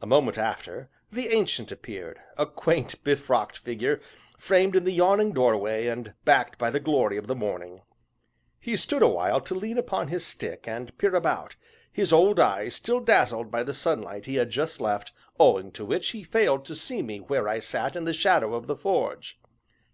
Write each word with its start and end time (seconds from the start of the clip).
A 0.00 0.06
moment 0.06 0.38
after, 0.38 0.88
the 1.10 1.28
Ancient 1.28 1.70
appeared, 1.70 2.18
a 2.38 2.46
quaint, 2.46 3.04
befrocked 3.04 3.58
figure, 3.58 4.00
framed 4.38 4.74
in 4.74 4.84
the 4.84 4.94
yawning 4.94 5.32
doorway 5.34 5.88
and 5.88 6.14
backed 6.24 6.56
by 6.56 6.70
the 6.70 6.80
glory 6.80 7.18
of 7.18 7.26
the 7.26 7.34
morning. 7.34 7.82
He 8.58 8.78
stood 8.78 9.02
awhile 9.02 9.42
to 9.42 9.54
lean 9.54 9.76
upon 9.76 10.08
his 10.08 10.24
stick 10.24 10.66
and 10.66 10.96
peer 10.96 11.14
about, 11.14 11.56
his 11.92 12.14
old 12.14 12.40
eyes 12.40 12.74
still 12.74 13.00
dazzled 13.00 13.50
by 13.50 13.62
the 13.62 13.74
sunlight 13.74 14.24
he 14.24 14.36
had 14.36 14.48
just 14.48 14.80
left, 14.80 15.12
owing 15.38 15.70
to 15.72 15.84
which 15.84 16.12
he 16.12 16.22
failed 16.24 16.64
to 16.64 16.74
see 16.74 17.02
me 17.02 17.20
where 17.20 17.46
I 17.46 17.60
sat 17.60 17.94
in 17.94 18.06
the 18.06 18.14
shadow 18.14 18.54
of 18.54 18.66
the 18.68 18.76
forge. 18.78 19.38